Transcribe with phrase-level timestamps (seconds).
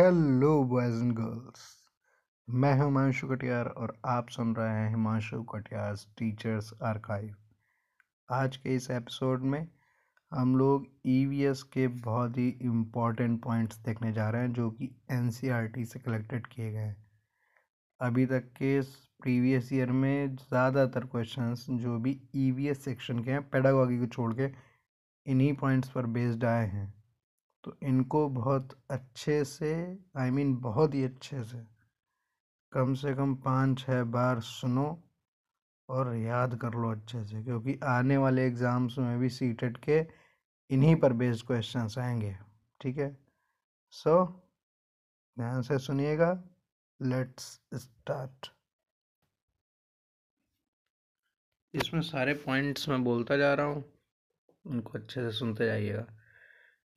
[0.00, 1.60] Hello boys and girls
[2.48, 7.34] मैं हूँ हिमांशु कटियार और आप सुन रहे हैं हिमांशु कटियार टीचर्स आर्काइव
[8.28, 9.68] आज के इस एपिसोड में
[10.32, 15.84] हम लोग ईवीएस के बहुत ही इम्पोर्टेंट पॉइंट्स देखने जा रहे हैं, जो कि एनसीईआरटी
[15.84, 16.96] से कलेक्टेड किए गए हैं।
[18.00, 18.80] अभी तक के
[19.22, 24.50] प्रीवियस ईयर में ज़्यादातर क्वेश्चंस जो भी ईवीएस सेक्शन के हैं पेडागॉगी को छोड़ के,
[25.26, 26.99] इन्हीं पॉइंट्स पर बेस्ड आए हैं।
[27.64, 31.58] तो इनको बहुत अच्छे से आई I मीन mean, बहुत ही अच्छे से
[32.72, 34.86] कम से कम पाँच छः बार सुनो
[35.88, 39.98] और याद कर लो अच्छे से, क्योंकि आने वाले एग्ज़ाम्स में भी सीटेड के
[40.70, 42.36] इन्हीं पर बेस्ड क्वेश्चंस आएँगे,
[42.80, 43.16] ठीक है?
[43.92, 44.24] सो
[45.36, 46.32] ध्यान से सुनिएगा
[47.00, 48.50] लेट्स स्टार्ट
[51.74, 53.84] इसमें सारे पॉइंट्स मैं बोलता जा रहा हूँ,
[54.64, 56.06] उनको अच्छे से सुनते जाइएगा।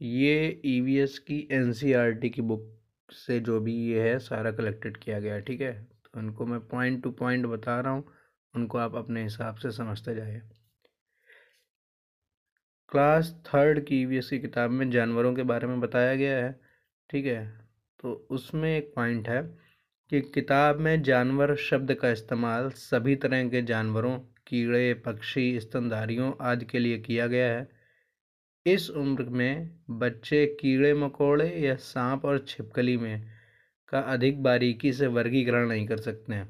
[0.01, 2.69] ये ई e की एन e की बुक
[3.09, 5.73] से जो भी ये है, सारा कलेक्टेड किया गया है ठीक है?
[6.05, 8.03] तो उनको मैं पॉइंट टू पॉइंट बता रहा हूँ,
[8.53, 10.41] उनको आप अपने हिसाब से समझते जाइए।
[12.91, 16.51] क्लास थर्ड की ई e की किताब में जानवरों के बारे में बताया गया है,
[17.09, 17.45] ठीक है?
[17.99, 19.41] तो उसमें एक पॉइंट है
[20.11, 26.65] कि किताब में जानवर शब्द का इस्तेमाल सभी तरह के जानवरों, कीड़े, पक्षी, स्तनधारियों आदि
[26.65, 27.72] के लिए किया गया है।
[28.65, 29.69] इस उम्र में
[29.99, 33.27] बच्चे कीड़े, मकोड़े या सांप और छिपकली में
[33.89, 36.47] का अधिक बारीकी से वर्गीकरण नहीं कर सकते हैं।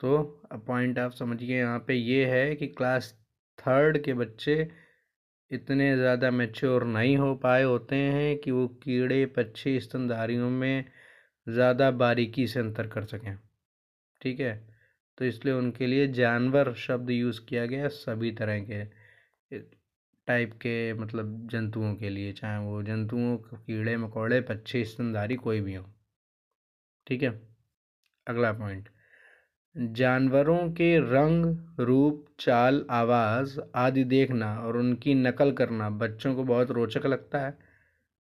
[0.00, 0.22] तो
[0.66, 3.12] पॉइंट आप समझिए, यहाँ पे ये है कि क्लास
[3.58, 4.56] थर्ड के बच्चे
[5.50, 10.84] इतने ज़्यादा मेच्योर नहीं हो पाए होते हैं कि वो कीड़े, पक्षी, स्तनधारियों में
[11.46, 13.36] ज़्यादा बारीकी से अंतर कर सकें।
[14.20, 14.54] ठीक है?
[15.18, 18.84] तो इसलिए उनके लिए जानवर शब्द यूज़ किया गया सभी तरह के।
[20.30, 25.74] टाइप के मतलब जंतुओं के लिए, चाहे वो जंतुओं कीड़े, मकोड़े, पक्षी, स्तनधारी कोई भी
[25.74, 25.86] हो।
[27.06, 27.30] ठीक है?
[28.28, 28.88] अगला पॉइंट
[29.76, 36.70] जानवरों के रंग, रूप, चाल, आवाज़ आदि देखना और उनकी नकल करना बच्चों को बहुत
[36.70, 37.58] रोचक लगता है।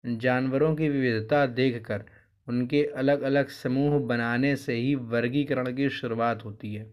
[0.05, 2.05] जानवरों की विविधता देखकर
[2.47, 6.91] उनके अलग अलग समूह बनाने से ही वर्गीकरण की शुरुआत होती है।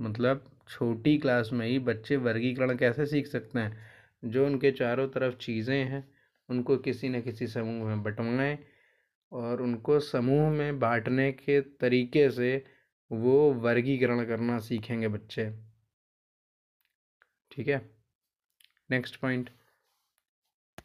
[0.00, 3.78] मतलब छोटी क्लास में ही बच्चे वर्गीकरण कैसे सीख सकते हैं?
[4.24, 6.08] जो उनके चारों तरफ़ चीज़ें हैं,
[6.48, 8.58] उनको किसी न किसी समूह में बंटवाएँ
[9.32, 12.64] और उनको समूह में बांटने के तरीके से
[13.12, 15.50] वो वर्गीकरण करना सीखेंगे बच्चे।
[17.50, 17.90] ठीक है?
[18.90, 19.50] नेक्स्ट पॉइंट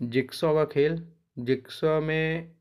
[0.01, 1.07] जिक्सॉ का खेल।
[1.40, 2.51] जिक्सॉ में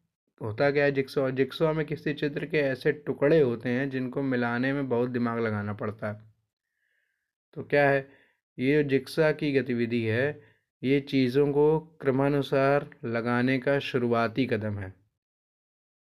[0.40, 4.72] होता क्या है जिक्सॉ जिक्सॉ में किसी चित्र के ऐसे टुकड़े होते हैं जिनको मिलाने
[4.72, 6.27] में बहुत दिमाग लगाना पड़ता है।
[7.54, 8.08] तो क्या है,
[8.58, 10.42] ये जिक्सा की गतिविधि है,
[10.82, 14.94] ये चीज़ों को क्रमानुसार लगाने का शुरुआती कदम है।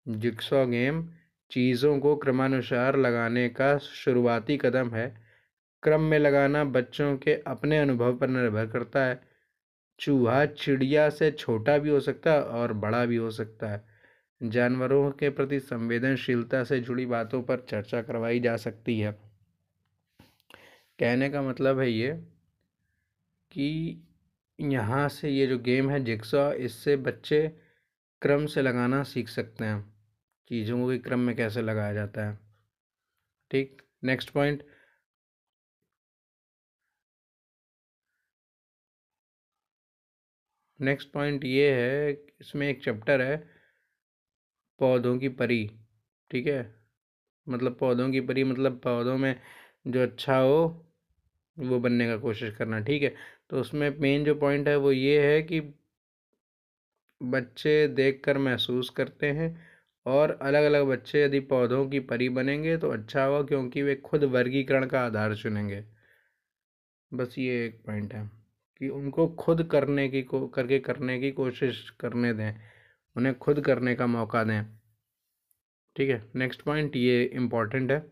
[0.07, 1.09] जिक्सॉ गेम
[1.51, 5.23] चीज़ों को क्रमानुसार लगाने का शुरुआती कदम है।
[5.83, 9.21] क्रम में लगाना बच्चों के अपने अनुभव पर निर्भर करता है।
[9.99, 13.83] चूहा चिड़िया से छोटा भी हो सकता है और बड़ा भी हो सकता है।
[14.43, 19.32] जानवरों के प्रति संवेदनशीलता से जुड़ी बातों पर चर्चा करवाई जा सकती है।
[21.03, 22.11] कहने का मतलब है ये
[23.51, 23.67] कि
[24.59, 27.47] यहाँ से ये जो गेम है जिक्सा, इससे बच्चे
[28.21, 29.93] क्रम से लगाना सीख सकते हैं।
[30.49, 32.37] चीज़ों को क्रम में कैसे लगाया जाता है।
[33.51, 34.63] ठीक नेक्स्ट पॉइंट
[40.81, 43.37] नेक्स्ट पॉइंट ये है, इसमें एक चैप्टर है,
[44.79, 45.69] पौधों की परी।
[46.31, 46.75] ठीक है?
[47.49, 49.41] मतलब पौधों की परी मतलब पौधों में
[49.87, 50.89] जो अच्छा हो
[51.57, 53.13] वो बनने का कोशिश करना, ठीक है?
[53.49, 55.61] तो उसमें मेन जो पॉइंट है वो ये है कि
[57.21, 59.67] बच्चे देखकर महसूस करते हैं
[60.05, 64.23] और अलग अलग बच्चे यदि पौधों की परी बनेंगे तो अच्छा होगा क्योंकि वे खुद
[64.23, 65.83] वर्गीकरण का आधार चुनेंगे।
[67.13, 68.29] बस ये एक पॉइंट है
[68.77, 72.53] कि उनको खुद करने की को, करके करने की कोशिश करने दें,
[73.15, 74.63] उन्हें खुद करने का मौका दें।
[75.95, 76.31] ठीक है?
[76.35, 78.05] नेक्स्ट पॉइंट ये इंपॉर्टेंट है।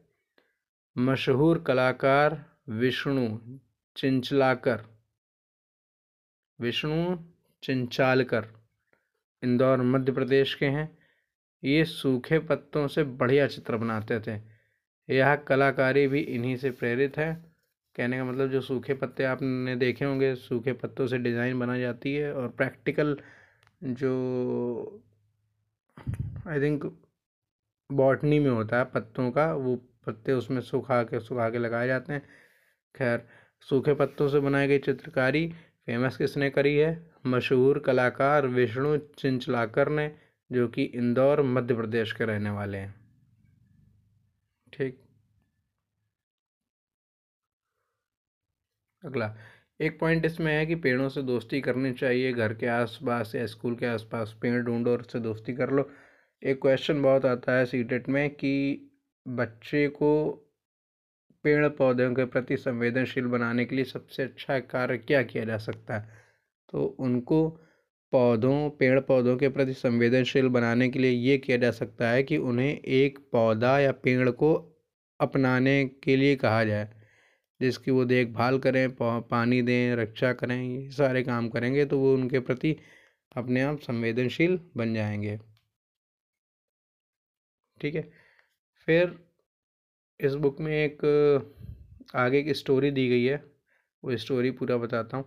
[0.98, 3.28] मशहूर कलाकार विष्णु
[3.96, 4.84] चिंचलाकर,
[6.60, 7.16] विष्णु
[7.64, 8.48] चिंचालकर
[9.44, 10.90] इंदौर, मध्य प्रदेश के हैं।
[11.64, 14.40] ये सूखे पत्तों से बढ़िया चित्र बनाते थे।
[15.10, 17.34] यह कलाकारी भी इन्हीं से प्रेरित है।
[17.96, 22.14] कहने का मतलब जो सूखे पत्ते आपने देखे होंगे, सूखे पत्तों से डिज़ाइन बनाई जाती
[22.16, 23.18] है और प्रैक्टिकल
[23.84, 25.02] जो
[26.48, 26.86] आई थिंक
[27.90, 29.76] बॉटनी में होता है पत्तों का, वो
[30.06, 32.22] पत्ते उसमें सुखा के सुखा के लगाए जाते हैं।
[32.96, 33.28] खैर,
[33.62, 35.48] सूखे पत्तों से बनाई गई चित्रकारी
[35.86, 37.12] फ़ेमस किसने करी है?
[37.26, 40.16] मशहूर कलाकार विष्णु चिंचलाकर ने,
[40.52, 42.96] जो कि इंदौर, मध्य प्रदेश के रहने वाले हैं।
[44.74, 45.02] ठीक।
[49.06, 49.38] अगला।
[49.82, 53.76] एक पॉइंट इसमें है कि पेड़ों से दोस्ती करनी चाहिए, घर के आसपास या स्कूल
[53.76, 55.92] के आसपास। पेड़ ढूंढो और उससे दोस्ती कर लो।
[56.44, 58.54] एक क्वेश्चन बहुत आता है सीटेट में कि
[59.28, 60.12] बच्चे को
[61.44, 65.98] पेड़ पौधों के प्रति संवेदनशील बनाने के लिए सबसे अच्छा कार्य क्या किया जा सकता
[65.98, 66.10] है?
[66.70, 67.48] तो उनको
[68.14, 72.38] पौधों पेड़ पौधों के प्रति संवेदनशील बनाने के लिए ये किया जा सकता है कि
[72.38, 74.54] उन्हें एक पौधा या पेड़ को
[75.20, 76.90] अपनाने के लिए कहा जाए।
[77.62, 82.40] जिसकी वो देखभाल करें पानी दें, रक्षा करें, ये सारे काम करेंगे तो वो उनके
[82.40, 82.76] प्रति
[83.38, 85.38] अपने आप संवेदनशील बन जाएँगे।
[87.82, 88.10] ठीक है?
[88.88, 89.31] फिर
[90.22, 91.00] इस बुक में एक,
[92.16, 93.44] आगे की स्टोरी दी गई है।
[94.04, 95.26] वो स्टोरी पूरा बताता हूँ।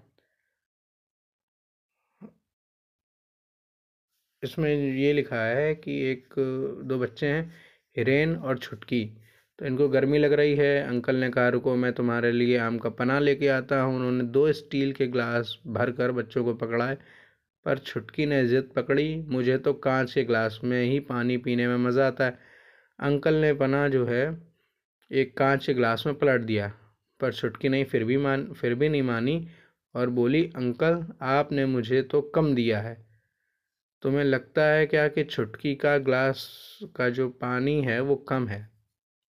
[4.43, 6.35] इसमें ये लिखा है कि एक,
[6.85, 7.53] दो बच्चे हैं,
[7.97, 9.05] हिरेन और छुटकी।
[9.59, 12.91] तो इनको गर्मी लग रही है। अंकल ने कहा, रुको, मैं तुम्हारे लिए आम का
[12.91, 16.97] पना लेके आता हूँ। उन्होंने दो स्टील के ग्लास भर कर बच्चों को पकड़ाए,
[17.67, 21.77] पर छुटकी ने जिद पकड़ी। मुझे तो कांच के ग्लास में ही पानी पीने में
[21.79, 22.39] मज़ा आता है।
[22.99, 24.54] अंकल ने पना जो है
[25.13, 26.73] एक कांच के ग्लास में पलट दिया,
[27.21, 29.49] पर छुटकी नहीं, फिर भी मान, फिर भी नहीं मानी
[29.95, 33.07] और बोली, अंकल, आपने मुझे तो कम दिया है।
[34.03, 36.49] तुम्हें लगता है क्या कि छुटकी का ग्लास
[36.97, 38.71] का जो पानी है वो कम है?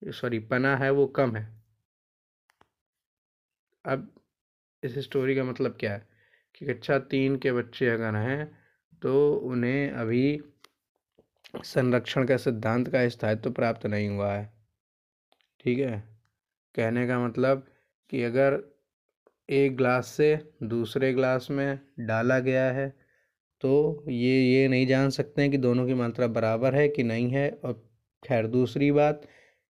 [0.03, 1.63] सॉरी, पना है वो कम है?
[3.85, 4.15] अब
[4.83, 6.07] इस स्टोरी का मतलब क्या है?
[6.55, 8.57] कि कक्षा तीन के बच्चे अगर हैं
[9.01, 10.41] तो उन्हें अभी
[11.63, 14.54] संरक्षण का सिद्धांत का स्थायित्व तो प्राप्त नहीं हुआ है।
[15.65, 15.99] ठीक है?
[16.75, 17.65] कहने का मतलब
[18.11, 18.59] कि अगर
[19.49, 20.27] एक ग्लास से
[20.63, 22.87] दूसरे ग्लास में डाला गया है
[23.61, 23.71] तो
[24.09, 27.49] ये ये नहीं जान सकते हैं कि दोनों की मात्रा बराबर है कि नहीं है।
[27.65, 27.73] और
[28.23, 29.21] खैर, दूसरी बात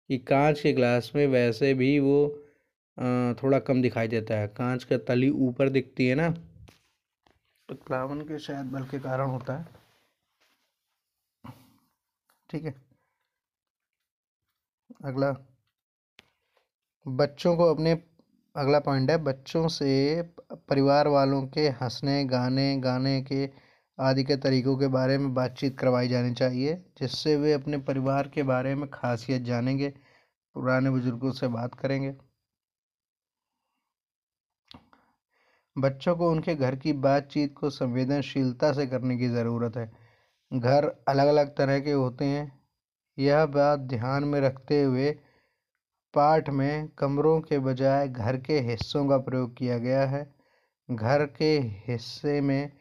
[0.09, 2.19] कि कांच के ग्लास में वैसे भी वो
[3.43, 6.29] थोड़ा कम दिखाई देता है। कांच का तली ऊपर दिखती है ना?
[7.69, 9.65] तो प्लावन के शायद बल के कारण होता है।
[12.49, 12.75] ठीक है?
[15.05, 15.35] अगला
[17.07, 17.91] बच्चों को अपने,
[18.55, 20.21] अगला पॉइंट है, बच्चों से
[20.53, 23.49] परिवार वालों के हंसने, गाने गाने के
[23.99, 28.43] आदि के तरीक़ों के बारे में बातचीत करवाई जानी चाहिए, जिससे वे अपने परिवार के
[28.43, 29.89] बारे में खासियत जानेंगे,
[30.55, 32.15] पुराने बुज़ुर्गों से बात करेंगे।
[35.77, 39.91] बच्चों को उनके घर की बातचीत को संवेदनशीलता से करने की ज़रूरत है।
[40.51, 42.61] घर अलग अलग तरह के होते हैं।
[43.19, 45.15] यह बात ध्यान में रखते हुए
[46.13, 50.35] पाठ में कमरों के बजाय घर के हिस्सों का प्रयोग किया गया है।
[50.91, 52.71] घर के हिस्से में,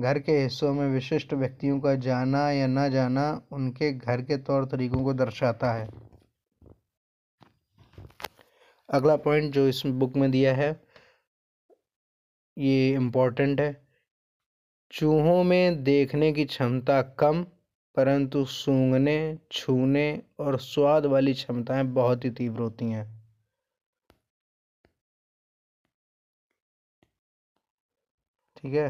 [0.00, 4.64] घर के हिस्सों में विशिष्ट व्यक्तियों का जाना या न जाना उनके घर के तौर
[4.64, 5.88] तरीकों को दर्शाता है।
[8.88, 10.80] अगला पॉइंट जो इस बुक में दिया है,
[12.58, 13.86] ये इम्पोर्टेंट है।
[14.90, 17.46] चूहों में देखने की क्षमता कम
[17.96, 19.16] परंतु सूंघने
[19.52, 20.06] छूने
[20.40, 23.06] और स्वाद वाली क्षमताएँ बहुत ही तीव्र होती हैं।
[28.56, 28.88] ठीक है?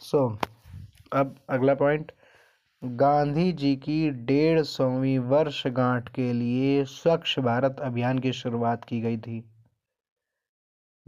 [0.00, 0.46] सो so,
[1.12, 2.12] अब अगला पॉइंट
[2.82, 9.18] गांधी जी की डेढ़ सौवीं वर्षगांठ के लिए स्वच्छ भारत अभियान की शुरुआत की गई
[9.18, 9.40] थी।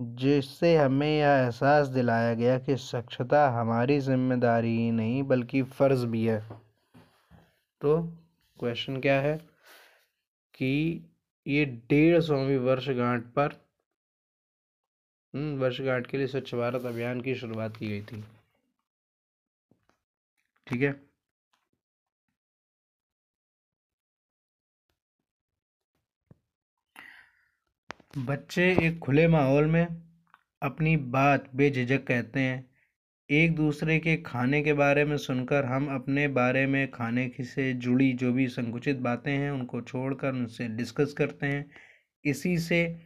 [0.00, 6.26] जिससे हमें यह एहसास दिलाया गया कि स्वच्छता हमारी ज़िम्मेदारी ही नहीं बल्कि फ़र्ज़ भी
[6.26, 6.49] है।
[7.81, 8.02] तो
[8.61, 9.37] क्वेश्चन क्या है?
[10.55, 11.05] कि
[11.47, 13.69] ये डेढ़ सौवीं वर्षगांठ पर
[15.35, 18.25] हम्म, वर्षगांठ के लिए स्वच्छ भारत अभियान की शुरुआत की गई थी।
[20.67, 21.08] ठीक है?
[28.26, 29.87] बच्चे एक खुले माहौल में
[30.62, 32.70] अपनी बात बेझिझक कहते हैं।
[33.30, 38.12] एक दूसरे के खाने के बारे में सुनकर हम अपने बारे में खाने से जुड़ी
[38.12, 41.70] जो भी संकुचित बातें हैं, उनको छोड़कर उनसे डिस्कस करते हैं।
[42.25, 43.00] इसी से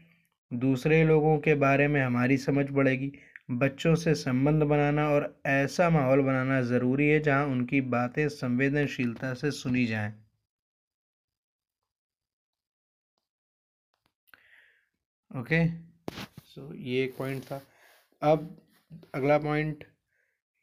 [0.53, 3.13] दूसरे लोगों के बारे में हमारी समझ बढ़ेगी।
[3.51, 9.51] बच्चों से संबंध बनाना और ऐसा माहौल बनाना ज़रूरी है जहाँ उनकी बातें संवेदनशीलता से
[9.51, 10.22] सुनी जाएँ।
[15.33, 15.67] ओके?
[16.45, 17.61] सो, ये एक पॉइंट था।
[18.23, 18.57] अब
[19.15, 19.85] अगला पॉइंट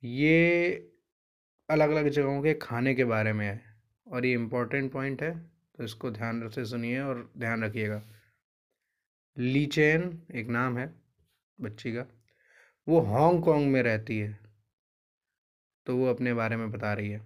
[0.04, 0.70] ये
[1.70, 3.62] अलग अलग जगहों के खाने के बारे में है
[4.08, 5.32] और ये इम्पोर्टेंट पॉइंट है
[5.78, 8.02] तो इसको ध्यान से सुनिए और ध्यान रखिएगा।
[9.38, 10.88] लीचेन एक नाम है
[11.60, 12.06] बच्ची का,
[12.88, 14.38] वो हांगकांग में रहती है
[15.88, 17.22] तो वो अपने बारे में बता रही है।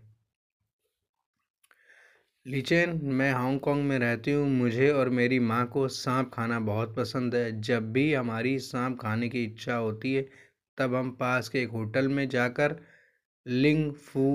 [2.46, 7.36] लीचेन मैं हांगकांग में रहती हूँ। मुझे और मेरी माँ को सांप खाना बहुत पसंद
[7.36, 10.26] है। जब भी हमारी सांप खाने की इच्छा होती है,
[10.78, 12.76] तब हम पास के एक होटल में जाकर
[13.48, 14.26] लिंग फू,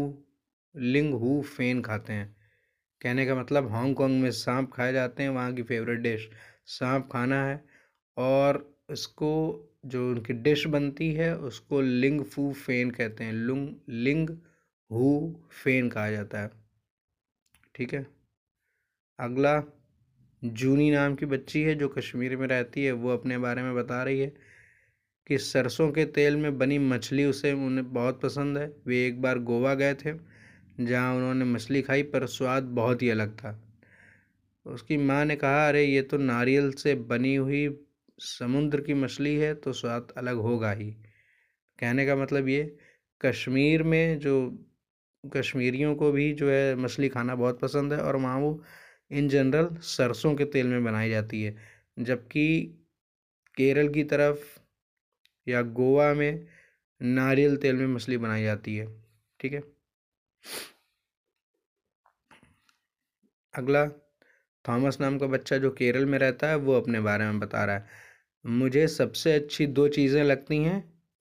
[0.74, 2.36] लिंग हु फेन खाते हैं।
[3.00, 6.28] कहने का मतलब हांगकांग में सांप खाए जाते हैं, वहाँ की फेवरेट डिश।
[6.66, 7.64] सांप खाना है
[8.16, 9.32] और इसको
[9.86, 14.30] जो उनकी डिश बनती है, उसको लिंग फू फेन कहते हैं। लुंग, लिंग
[14.90, 15.34] हु
[15.64, 16.67] फेन कहा जाता है।
[17.78, 18.06] ठीक है?
[19.20, 19.62] अगला,
[20.44, 24.02] जूनी नाम की बच्ची है जो कश्मीर में रहती है, वो अपने बारे में बता
[24.02, 24.32] रही है
[25.26, 29.38] कि सरसों के तेल में बनी मछली उसे उन्हें बहुत पसंद है। वे एक बार
[29.38, 30.14] गोवा गए थे,
[30.80, 33.64] जहाँ उन्होंने मछली खाई, पर स्वाद बहुत ही अलग था।
[34.66, 37.86] उसकी माँ ने कहा, अरे, ये तो नारियल से बनी हुई
[38.18, 40.90] समुद्र की मछली है तो स्वाद अलग होगा ही।
[41.78, 42.76] कहने का मतलब ये,
[43.20, 44.64] कश्मीर में जो
[45.24, 48.62] कश्मीरियों को भी जो है मछली खाना बहुत पसंद है और वहाँ वो
[49.10, 51.56] इन जनरल सरसों के तेल में बनाई जाती है।
[51.98, 52.46] जबकि
[53.56, 54.58] केरल की तरफ़
[55.46, 56.46] या गोवा में
[57.00, 58.86] नारियल तेल में मछली बनाई जाती है,
[59.40, 59.62] ठीक है?
[63.54, 63.84] अगला,
[64.64, 67.76] थॉमस नाम का बच्चा जो केरल में रहता है, वो अपने बारे में बता रहा
[67.76, 67.86] है।
[68.44, 70.78] मुझे सबसे अच्छी दो चीज़ें लगती हैं,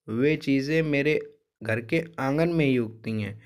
[0.08, 1.20] वे चीज़ें मेरे
[1.64, 3.42] घर के आँगन में ही उगती हैं।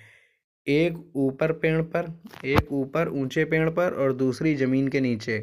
[0.68, 2.12] एक ऊपर पेड़ पर,
[2.46, 5.40] एक ऊपर ऊँचे पेड़ पर और दूसरी ज़मीन के नीचे।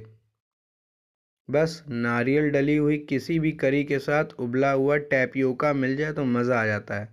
[1.49, 6.25] बस नारियल डली हुई किसी भी करी के साथ उबला हुआ टैपियोका मिल जाए तो
[6.27, 7.07] मज़ा आ जाता है।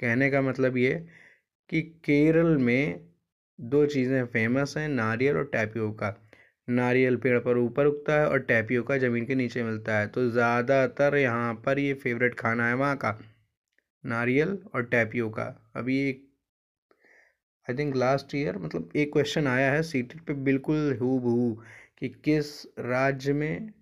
[0.00, 0.94] कहने का मतलब ये
[1.70, 3.00] कि केरल में
[3.58, 6.14] दो चीज़ें फ़ेमस हैं, नारियल और टैपियोका।
[6.68, 11.16] नारियल पेड़ पर ऊपर उगता है और टैपियोका ज़मीन के नीचे मिलता है। तो ज़्यादातर
[11.16, 13.18] यहाँ पर ये फेवरेट खाना है वहाँ का।
[14.04, 15.44] नारियल और टैपियोका।
[15.76, 16.28] अभी एक
[17.70, 21.52] आई थिंक लास्ट ईयर मतलब एक क्वेश्चन आया है सी पे बिल्कुल हु बहू
[21.98, 22.48] कि किस
[22.78, 23.72] राज्य में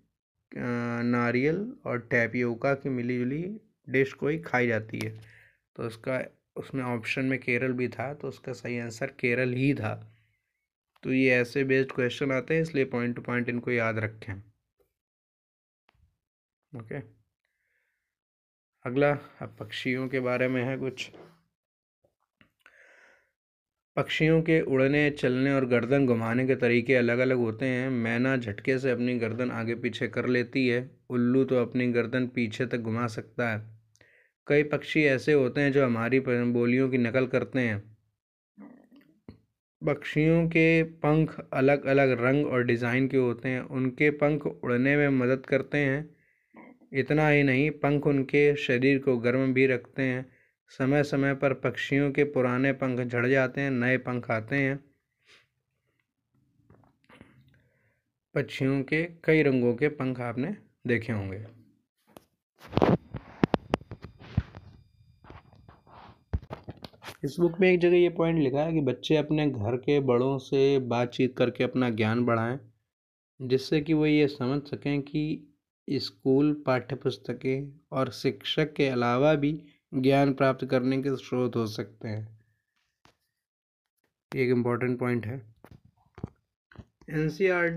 [0.51, 3.43] नारियल और टैपियोका की मिली जुली
[3.87, 5.11] डिश कोई खाई जाती है?
[5.75, 6.21] तो उसका,
[6.57, 9.93] उसमें ऑप्शन में केरल भी था तो उसका सही आंसर केरल ही था।
[11.03, 14.33] तो ये ऐसे बेस्ड क्वेश्चन आते हैं, इसलिए पॉइंट टू पॉइंट इनको याद रखें।
[16.73, 17.01] Okay okay.
[18.85, 21.09] अगला, अब पक्षियों के बारे में है कुछ।
[23.99, 28.77] पक्षियों के उड़ने, चलने और गर्दन घुमाने के तरीके अलग अलग होते हैं। मैना झटके
[28.79, 30.79] से अपनी गर्दन आगे पीछे कर लेती है।
[31.09, 33.61] उल्लू तो अपनी गर्दन पीछे तक घुमा सकता है।
[34.47, 37.83] कई पक्षी ऐसे होते हैं जो हमारी बोलियों की नकल करते हैं।
[39.81, 45.09] पक्षियों के पंख अलग अलग रंग और डिज़ाइन के होते हैं। उनके पंख उड़ने में
[45.19, 46.09] मदद करते हैं।
[46.93, 50.25] इतना ही नहीं, पंख उनके शरीर को गर्म भी रखते हैं।
[50.71, 54.79] समय समय पर पक्षियों के पुराने पंख झड़ जाते हैं, नए पंख आते हैं।
[58.35, 60.55] पक्षियों के कई रंगों के पंख आपने
[60.87, 61.43] देखे होंगे।
[67.23, 70.37] इस बुक में एक जगह ये पॉइंट लिखा है कि बच्चे अपने घर के बड़ों
[70.37, 72.59] से बातचीत करके अपना ज्ञान बढ़ाएँ,
[73.39, 75.55] जिससे कि वो ये समझ सकें कि
[75.87, 79.51] स्कूल पाठ्य पुस्तकें और शिक्षक के अलावा भी
[79.91, 82.27] ज्ञान प्राप्त करने के स्रोत हो सकते हैं।
[84.31, 85.35] एक इंपॉर्टेंट पॉइंट है।
[87.09, 87.29] एन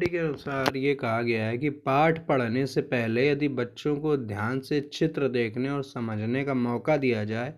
[0.03, 4.61] के अनुसार ये कहा गया है कि पाठ पढ़ने से पहले यदि बच्चों को ध्यान
[4.61, 7.55] से चित्र देखने और समझने का मौका दिया जाए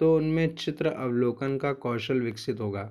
[0.00, 2.84] तो उनमें चित्र अवलोकन का कौशल विकसित होगा।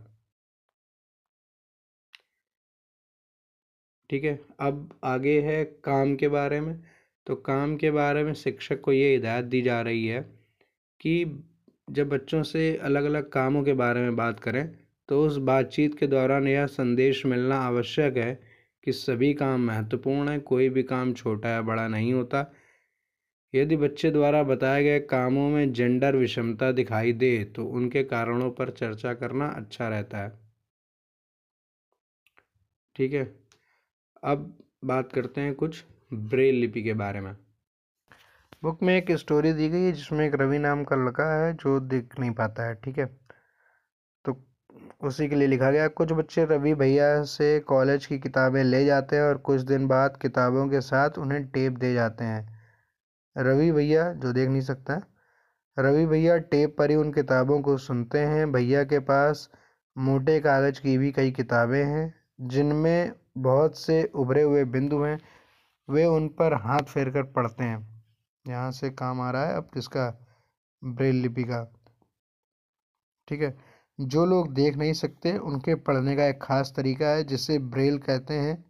[4.09, 6.83] ठीक है, अब आगे है काम के बारे में।
[7.27, 10.36] तो काम के बारे में शिक्षक को ये हिदायत दी जा रही है
[11.07, 11.43] कि
[11.87, 14.67] जब बच्चों से अलग अलग कामों के बारे में बात करें
[15.09, 18.33] तो उस बातचीत के दौरान यह संदेश मिलना आवश्यक है
[18.83, 22.45] कि सभी काम महत्वपूर्ण हैं, कोई भी काम छोटा या बड़ा नहीं होता।
[23.53, 28.69] यदि बच्चे द्वारा बताए गए कामों में जेंडर विषमता दिखाई दे तो उनके कारणों पर
[28.69, 30.31] चर्चा करना अच्छा रहता है।
[32.95, 33.25] ठीक है,
[34.23, 35.83] अब बात करते हैं कुछ
[36.13, 37.35] ब्रेल लिपि के बारे में।
[38.63, 41.79] बुक में एक स्टोरी दी गई है जिसमें एक रवि नाम का लड़का है जो
[41.79, 43.05] दिख नहीं पाता है, ठीक है?
[44.25, 44.47] तो
[45.03, 49.15] उसी के लिए लिखा गया कुछ बच्चे रवि भैया से कॉलेज की किताबें ले जाते
[49.15, 52.59] हैं और कुछ दिन बाद किताबों के साथ उन्हें टेप दे जाते हैं।
[53.37, 55.01] रवि भैया, जो देख नहीं सकता,
[55.79, 59.49] रवि भैया टेप पर ही उन किताबों को सुनते हैं। भैया के पास
[59.97, 65.19] मोटे कागज़ की भी कई किताबें हैं, जिनमें बहुत से उभरे हुए बिंदु हैं,
[65.89, 67.96] वे उन पर हाथ फेर कर पढ़ते हैं।
[68.47, 70.09] यहाँ से काम आ रहा है, अब इसका
[70.81, 71.63] ब्रेल लिपि का।
[73.27, 73.57] ठीक है?
[73.99, 78.33] जो लोग देख नहीं सकते, उनके पढ़ने का एक खास तरीका है, जिसे ब्रेल कहते
[78.33, 78.63] हैं।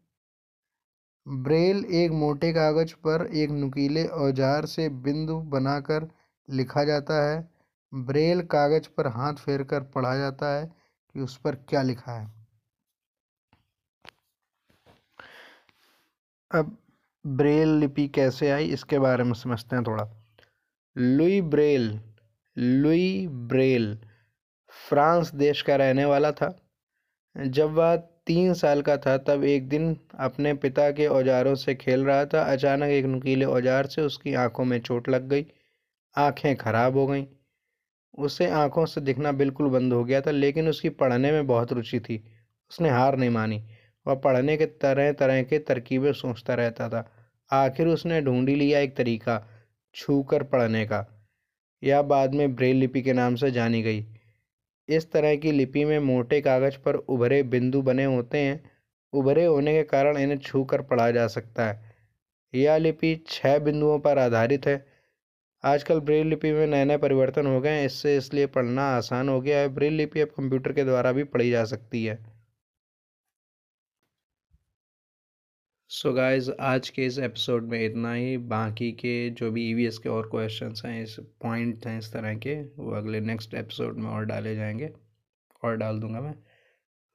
[1.26, 6.08] ब्रेल एक मोटे कागज़ पर एक नुकीले औज़ार से बिंदु बनाकर
[6.50, 7.50] लिखा जाता है।
[7.94, 10.66] ब्रेल कागज़ पर हाथ फेर कर पढ़ा जाता है
[11.16, 12.28] कि उस पर क्या लिखा है।
[16.52, 16.78] अब
[17.26, 20.08] ब्रेल लिपि कैसे आई, इसके बारे में समझते हैं थोड़ा।
[20.96, 22.00] Louis Braille
[22.58, 23.98] Louis Braille,
[24.90, 26.56] France देश का रहने वाला था।
[27.36, 27.96] जब वह
[28.28, 32.42] तीन साल का था, तब एक दिन अपने पिता के औजारों से खेल रहा था।
[32.54, 35.46] अचानक एक नुकीले औज़ार से उसकी आँखों में चोट लग गई।
[36.16, 37.26] आँखें खराब हो गईं।
[38.18, 42.00] उसे आँखों से दिखना बिल्कुल बंद हो गया था, लेकिन उसकी पढ़ने में बहुत रुचि
[42.00, 42.18] थी।
[42.72, 43.64] उसने हार नहीं मानी।
[44.08, 47.12] वह पढ़ने के तरह तरह के तरकीबें सोचता रहता था।
[47.52, 49.48] आखिर उसने ढूंढी लिया एक तरीका
[49.96, 51.30] छू कर पढ़ने का।
[51.84, 54.06] यह बाद में ब्रेल लिपि के नाम से जानी गई।
[54.90, 58.72] इस तरह की लिपि में मोटे कागज़ पर उभरे बिंदु बने होते हैं।
[59.14, 61.96] उभरे होने के कारण इन्हें छू कर पढ़ा जा सकता है।
[62.56, 64.86] यह लिपि छः बिंदुओं पर आधारित है।
[65.64, 69.42] आजकल ब्रेल लिपि में नए नए परिवर्तन हो गए हैं। इससे इसलिए पढ़ना आसान हो
[69.42, 72.37] गया है। ब्रेल लिपि अब कंप्यूटर के द्वारा भी पढ़ी जा सकती है।
[75.90, 79.98] सो so गाइस आज के इस एपिसोड में इतना ही। बाकी के जो भी ईवीएस
[79.98, 84.10] के और क्वेश्चंस हैं इस पॉइंट हैं इस तरह के वो अगले नेक्स्ट एपिसोड में
[84.10, 84.94] और डाले जाएँगे।
[85.64, 86.36] और डाल दूँगा मैं।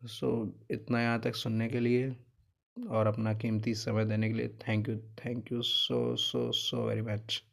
[0.05, 2.17] सो so, इतना यहाँ तक सुनने के लिए
[2.91, 7.03] और अपना कीमती समय देने के लिए thank you thank you so so so very
[7.03, 7.45] much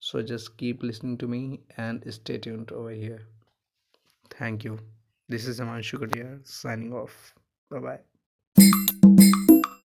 [0.00, 3.28] so just keep listening to me and stay tuned over here
[4.40, 4.74] thank you
[5.30, 7.34] this is Amanshu Katiya signing off
[7.72, 7.98] bye bye